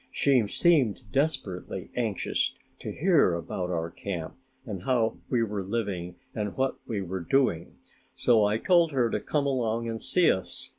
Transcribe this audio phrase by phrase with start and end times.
[0.11, 4.33] She seemed desperately anxious to hear about our camp
[4.65, 7.75] and how we were living and what we were doing,
[8.15, 10.69] so I told her to come along and see us.